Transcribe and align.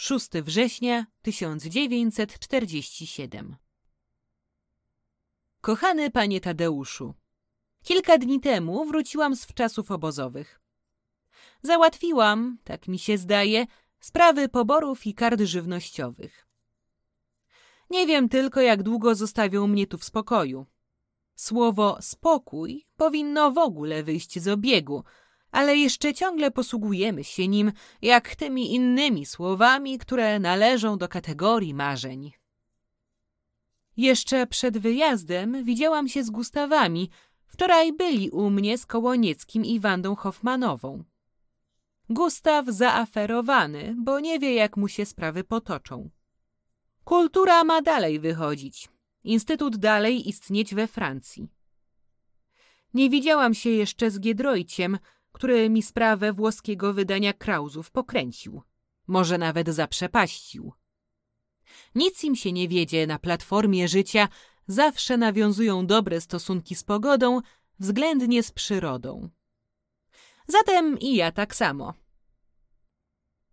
Szósty 0.00 0.42
września 0.42 1.06
1947 1.22 3.56
Kochany 5.60 6.10
panie 6.10 6.40
Tadeuszu, 6.40 7.14
kilka 7.82 8.18
dni 8.18 8.40
temu 8.40 8.84
wróciłam 8.84 9.36
z 9.36 9.44
wczasów 9.44 9.90
obozowych. 9.90 10.60
Załatwiłam, 11.62 12.58
tak 12.64 12.88
mi 12.88 12.98
się 12.98 13.18
zdaje, 13.18 13.66
sprawy 14.00 14.48
poborów 14.48 15.06
i 15.06 15.14
kart 15.14 15.40
żywnościowych. 15.40 16.46
Nie 17.90 18.06
wiem 18.06 18.28
tylko, 18.28 18.60
jak 18.60 18.82
długo 18.82 19.14
zostawią 19.14 19.66
mnie 19.66 19.86
tu 19.86 19.98
w 19.98 20.04
spokoju. 20.04 20.66
Słowo 21.34 21.98
spokój 22.00 22.86
powinno 22.96 23.52
w 23.52 23.58
ogóle 23.58 24.02
wyjść 24.02 24.38
z 24.38 24.48
obiegu, 24.48 25.04
ale 25.50 25.76
jeszcze 25.76 26.14
ciągle 26.14 26.50
posługujemy 26.50 27.24
się 27.24 27.48
nim 27.48 27.72
jak 28.02 28.36
tymi 28.36 28.74
innymi 28.74 29.26
słowami, 29.26 29.98
które 29.98 30.38
należą 30.38 30.98
do 30.98 31.08
kategorii 31.08 31.74
marzeń. 31.74 32.32
Jeszcze 33.96 34.46
przed 34.46 34.78
wyjazdem 34.78 35.64
widziałam 35.64 36.08
się 36.08 36.24
z 36.24 36.30
Gustawami. 36.30 37.10
Wczoraj 37.46 37.92
byli 37.92 38.30
u 38.30 38.50
mnie 38.50 38.78
z 38.78 38.86
Kołonieckim 38.86 39.64
i 39.64 39.80
Wandą 39.80 40.16
Hoffmanową. 40.16 41.04
Gustaw 42.10 42.66
zaaferowany, 42.66 43.94
bo 43.98 44.20
nie 44.20 44.38
wie, 44.38 44.54
jak 44.54 44.76
mu 44.76 44.88
się 44.88 45.06
sprawy 45.06 45.44
potoczą. 45.44 46.10
Kultura 47.04 47.64
ma 47.64 47.82
dalej 47.82 48.20
wychodzić. 48.20 48.88
Instytut 49.24 49.76
dalej 49.76 50.28
istnieć 50.28 50.74
we 50.74 50.86
Francji. 50.86 51.48
Nie 52.94 53.10
widziałam 53.10 53.54
się 53.54 53.70
jeszcze 53.70 54.10
z 54.10 54.20
Giedroyciem, 54.20 54.98
który 55.38 55.70
mi 55.70 55.82
sprawę 55.82 56.32
włoskiego 56.32 56.94
wydania 56.94 57.32
Krauzów 57.32 57.90
pokręcił. 57.90 58.62
Może 59.06 59.38
nawet 59.38 59.68
zaprzepaścił. 59.68 60.72
Nic 61.94 62.24
im 62.24 62.36
się 62.36 62.52
nie 62.52 62.68
wiedzie 62.68 63.06
na 63.06 63.18
platformie 63.18 63.88
życia, 63.88 64.28
zawsze 64.66 65.16
nawiązują 65.16 65.86
dobre 65.86 66.20
stosunki 66.20 66.74
z 66.74 66.84
pogodą, 66.84 67.40
względnie 67.78 68.42
z 68.42 68.52
przyrodą. 68.52 69.30
Zatem 70.48 70.98
i 70.98 71.14
ja 71.14 71.32
tak 71.32 71.54
samo. 71.54 71.94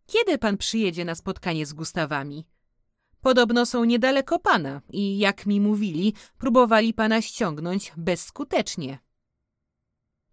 Kiedy 0.06 0.38
pan 0.38 0.58
przyjedzie 0.58 1.06
na 1.06 1.16
spotkanie 1.16 1.66
z 1.66 1.74
Gustawami? 1.74 2.48
Podobno 3.22 3.66
są 3.66 3.84
niedaleko 3.84 4.40
pana 4.40 4.82
i, 4.90 5.18
jak 5.18 5.46
mi 5.46 5.62
mówili, 5.62 6.14
próbowali 6.38 6.94
pana 6.94 7.22
ściągnąć 7.22 7.94
bezskutecznie. 7.98 9.05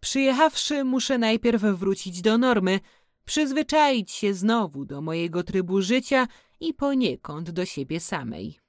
Przyjechawszy, 0.02 0.84
muszę 0.84 1.18
najpierw 1.18 1.62
wrócić 1.62 2.22
do 2.22 2.38
normy, 2.38 2.80
przyzwyczaić 3.24 4.10
się 4.10 4.34
znowu 4.34 4.84
do 4.84 5.00
mojego 5.00 5.42
trybu 5.42 5.82
życia 5.82 6.28
i 6.60 6.74
poniekąd 6.74 7.50
do 7.50 7.64
siebie 7.64 8.00
samej. 8.00 8.60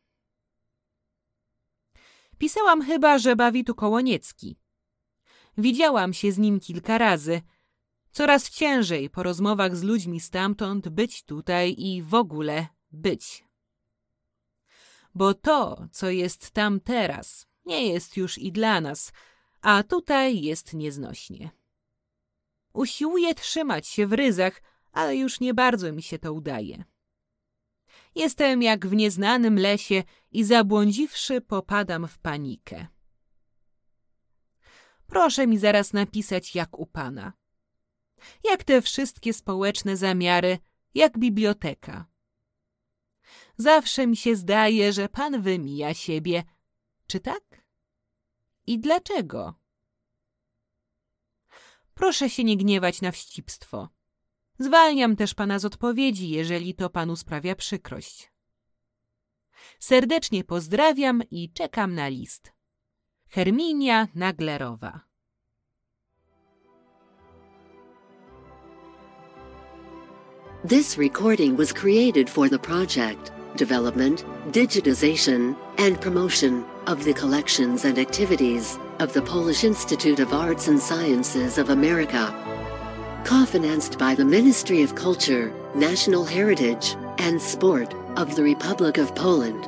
Pisałam 2.38 2.82
chyba, 2.82 3.18
że 3.18 3.36
bawi 3.36 3.64
tu 3.64 3.76
Kołoniecki. 3.76 4.58
Widziałam 5.58 6.14
się 6.14 6.32
z 6.32 6.38
nim 6.38 6.60
kilka 6.60 6.98
razy. 6.98 7.42
Coraz 8.12 8.50
ciężej 8.50 9.10
po 9.10 9.24
rozmowach 9.24 9.76
z 9.76 9.84
ludźmi 9.84 10.20
stamtąd 10.20 10.90
być 10.90 11.24
tutaj 11.24 11.76
i 11.78 12.04
w 12.04 12.14
ogóle 12.14 12.68
być. 12.92 13.46
Bo 15.16 15.34
to, 15.34 15.88
co 15.92 16.10
jest 16.10 16.52
tam 16.52 16.80
teraz, 16.80 17.48
nie 17.66 17.88
jest 17.88 18.18
już 18.18 18.38
i 18.38 18.52
dla 18.52 18.82
nas– 18.82 19.12
a 19.63 19.84
tutaj 19.84 20.41
jest 20.41 20.74
nieznośnie. 20.74 21.51
Usiłuję 22.74 23.35
trzymać 23.35 23.88
się 23.88 24.07
w 24.07 24.13
ryzach, 24.13 24.62
ale 24.91 25.16
już 25.16 25.40
nie 25.40 25.53
bardzo 25.53 25.91
mi 25.91 26.03
się 26.03 26.19
to 26.19 26.34
udaje. 26.34 26.84
Jestem 28.16 28.62
jak 28.62 28.88
w 28.88 28.94
nieznanym 28.94 29.59
lesie 29.59 30.03
i 30.31 30.44
zabłądziwszy 30.44 31.41
popadam 31.41 32.07
w 32.07 32.18
panikę. 32.19 32.88
Proszę 35.07 35.47
mi 35.47 35.57
zaraz 35.57 35.94
napisać 35.94 36.56
jak 36.56 36.79
u 36.79 36.85
pana. 36.85 37.34
Jak 38.44 38.63
te 38.63 38.81
wszystkie 38.81 39.34
społeczne 39.34 39.97
zamiary, 39.97 40.59
jak 40.94 41.18
biblioteka. 41.19 42.06
Zawsze 43.57 44.07
mi 44.07 44.18
się 44.18 44.35
zdaje, 44.35 44.94
że 44.94 45.09
pan 45.09 45.41
wymija 45.41 45.94
siebie. 45.94 46.44
Czy 47.07 47.19
tak? 47.19 47.62
I 48.68 48.79
dlaczego? 48.79 49.53
Proszę 51.94 52.29
się 52.29 52.44
nie 52.44 52.57
gniewać 52.57 53.01
na 53.01 53.12
wścibstwo. 53.12 53.90
Zwalniam 54.59 55.16
też 55.16 55.34
pana 55.34 55.59
z 55.59 55.66
odpowiedzi, 55.66 56.29
jeżeli 56.29 56.75
to 56.75 56.90
panu 56.90 57.16
sprawia 57.16 57.56
przykrość. 57.56 58.31
Serdecznie 59.79 60.44
pozdrawiam 60.44 61.23
i 61.31 61.53
czekam 61.53 61.96
na 61.96 62.07
list. 62.07 62.53
Herminia 63.29 64.07
Naglerowa 64.16 65.00
This 70.68 70.97
recording 70.97 71.57
was 71.57 71.73
created 71.73 72.29
for 72.29 72.50
the 72.50 72.59
project 72.59 73.31
development, 73.56 74.25
digitization, 74.52 75.56
and 75.78 76.00
promotion 76.02 76.63
of 76.88 77.04
the 77.04 77.14
collections 77.14 77.86
and 77.86 77.98
activities 77.98 78.78
of 79.00 79.14
the 79.14 79.22
Polish 79.22 79.64
Institute 79.64 80.20
of 80.20 80.34
Arts 80.34 80.68
and 80.68 80.80
Sciences 80.80 81.58
of 81.58 81.70
America. 81.70 82.34
Co-financed 83.26 83.98
by 83.98 84.16
the 84.16 84.26
Ministry 84.26 84.84
of 84.84 84.96
Culture, 84.96 85.54
National 85.76 86.26
Heritage, 86.26 86.96
and 87.18 87.42
Sport 87.42 87.94
of 88.18 88.36
the 88.36 88.44
Republic 88.44 88.98
of 88.98 89.16
Poland. 89.16 89.68